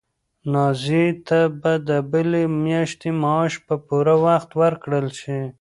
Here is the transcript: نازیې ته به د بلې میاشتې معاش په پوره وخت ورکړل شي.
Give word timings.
نازیې 0.53 1.05
ته 1.27 1.39
به 1.61 1.73
د 1.89 1.89
بلې 2.11 2.43
میاشتې 2.65 3.09
معاش 3.21 3.53
په 3.67 3.75
پوره 3.87 4.15
وخت 4.25 4.49
ورکړل 4.61 5.07
شي. 5.19 5.41